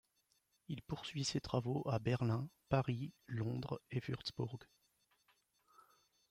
Il 0.67 0.81
poursuit 0.81 1.23
ses 1.23 1.39
travaux 1.41 1.83
à 1.87 1.99
Berlin, 1.99 2.49
Paris, 2.69 3.13
Londres 3.27 3.79
et 3.91 4.01
Wurtzbourg. 4.09 4.57